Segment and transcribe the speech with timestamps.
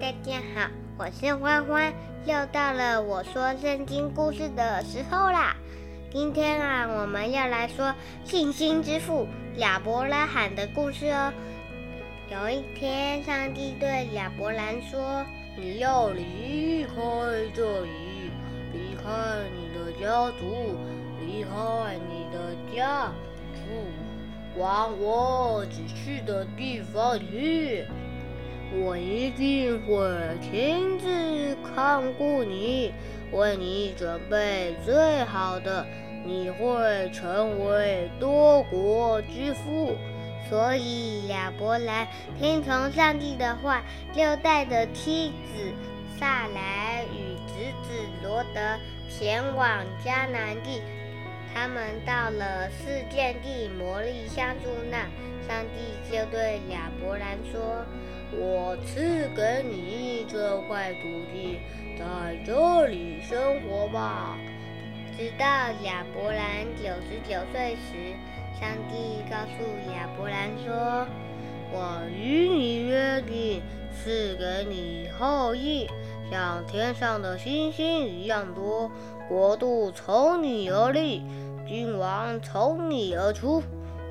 [0.00, 1.92] 大家好，我是欢欢，
[2.24, 5.56] 又到了我说圣经故事的时候啦。
[6.12, 7.92] 今天啊，我们要来说
[8.24, 9.26] 信心之父
[9.56, 11.32] 亚伯拉罕的故事哦。
[12.30, 15.26] 有一天，上帝对亚伯兰说
[15.58, 16.92] ：“你要离开
[17.52, 17.90] 这里，
[18.72, 19.10] 离开
[19.56, 20.76] 你的家族，
[21.26, 23.10] 离开你的家
[23.52, 27.84] 父，往我指示的地方去。”
[28.72, 29.96] 我一定会
[30.42, 32.92] 亲自看顾你，
[33.32, 35.86] 为你准备最好的。
[36.24, 39.96] 你会成为多国之父。
[40.50, 42.06] 所以亚伯兰
[42.38, 43.82] 听从上帝的话，
[44.14, 45.72] 六代的妻子
[46.18, 48.60] 萨莱与侄子罗德
[49.08, 50.82] 前往迦南地。
[51.54, 54.98] 他们到了四件地摩利相住那，
[55.46, 57.84] 上帝就对亚伯兰说。
[58.30, 61.60] 我赐给你这块土地，
[61.98, 64.36] 在这里生活吧。
[65.16, 65.46] 直到
[65.82, 68.14] 亚伯兰九十九岁时，
[68.60, 71.06] 上帝告诉亚伯兰说
[71.72, 75.88] ：“我与你约定，赐给你后裔，
[76.30, 78.92] 像天上的星星一样多，
[79.26, 81.22] 国度从你而立，
[81.66, 83.62] 君王从你而出。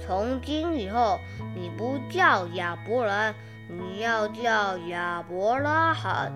[0.05, 1.19] 从今以后，
[1.55, 3.35] 你不叫亚伯兰。”
[3.69, 6.31] 你要叫亚伯拉罕，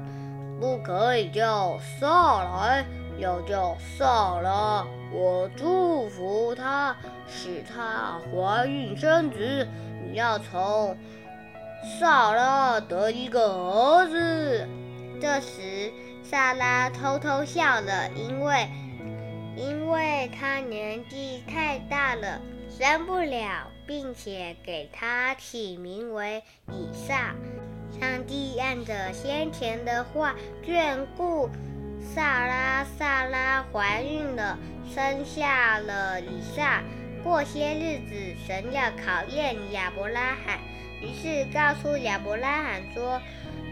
[0.59, 2.85] 不可以叫萨来，
[3.17, 4.85] 要叫萨拉。
[5.13, 6.95] 我祝福他，
[7.27, 9.67] 使他怀孕生子。
[10.03, 10.97] 你要从
[11.99, 14.67] 萨拉得一个儿子。
[15.21, 15.91] 这时，
[16.23, 18.69] 萨拉偷偷笑了，因为
[19.55, 22.39] 因为他年纪太大了。
[22.69, 27.35] 生不了，并且给他起名为以撒。
[27.99, 30.33] 上帝按着先前的话
[30.65, 31.49] 眷顾
[31.99, 34.57] 萨拉，萨拉怀孕了，
[34.89, 36.81] 生下了以撒。
[37.21, 38.15] 过些日子，
[38.47, 40.57] 神要考验亚伯拉罕，
[41.01, 43.21] 于是告诉亚伯拉罕说：“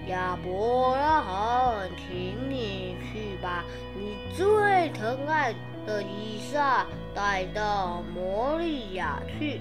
[0.09, 3.63] 亚伯拉罕，请你去把
[3.96, 5.53] 你最疼爱
[5.88, 9.59] 的以撒。”带到摩利亚去，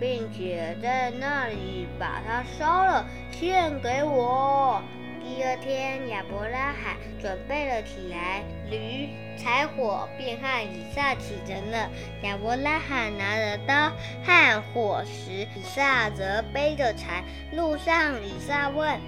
[0.00, 4.82] 并且在那里把它烧了，献给我。
[5.20, 11.90] 第二天，亚伯拉罕准备了起来，驴、柴火，便和以撒启程了。
[12.22, 13.92] 亚伯拉罕拿着刀
[14.24, 17.22] 和火石，以撒则背着柴。
[17.52, 18.98] 路上，以撒问：“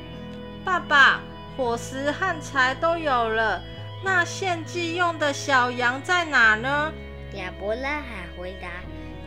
[0.63, 1.23] 爸爸，
[1.57, 3.63] 火石和柴都有了，
[4.05, 6.93] 那献祭用的小羊在哪呢？”
[7.35, 8.69] 亚伯拉罕回答：“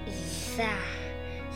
[0.05, 0.63] 以撒，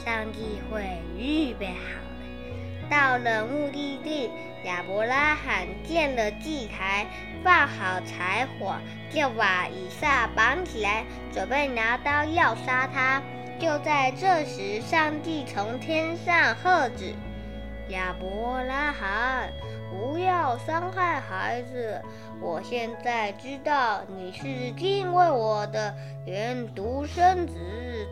[0.07, 4.31] 上帝会预备好的。”到了目的地，
[4.63, 7.05] 亚伯拉罕建了祭台，
[7.43, 8.77] 放好柴火，
[9.13, 11.03] 就把以撒绑起来，
[11.33, 13.21] 准备拿刀要杀他。
[13.59, 17.13] 就在这时，上帝从天上喝止
[17.91, 19.51] ：“亚伯拉罕。”
[19.89, 22.01] 不要伤害孩子！
[22.41, 27.55] 我现在知道你是敬畏我的，连独生子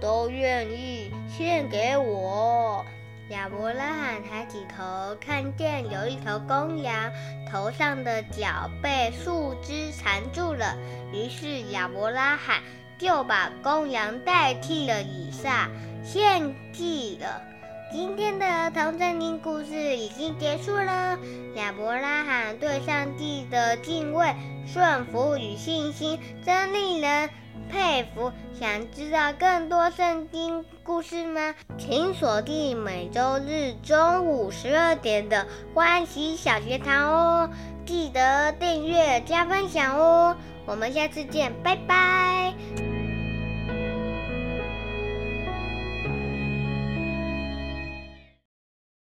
[0.01, 2.83] 都愿意献给我。
[3.29, 7.11] 亚伯拉罕抬起头，看见有一头公羊，
[7.51, 10.77] 头上的角被树枝缠住了。
[11.11, 12.61] 于是亚伯拉罕
[12.97, 15.69] 就把公羊代替了以撒，
[16.03, 17.41] 献祭了。
[17.91, 21.17] 今天的儿童圣经故事已经结束了。
[21.55, 24.33] 亚伯拉罕对上帝的敬畏、
[24.65, 27.29] 顺服与信心，真令人
[27.69, 28.31] 佩服。
[28.59, 31.55] 想知道更多圣经故事吗？
[31.77, 37.49] 请锁定每周日中午十二点的欢喜小学堂哦！
[37.85, 40.35] 记得订阅加分享哦！
[40.65, 42.53] 我们下次见，拜拜。